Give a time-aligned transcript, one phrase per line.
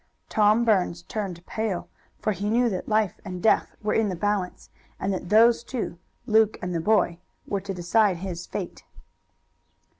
[0.29, 4.71] Tom Burns turned pale, for he knew that life and death were in the balance,
[4.99, 8.83] and that those two Luke and the boy were to decide his fate.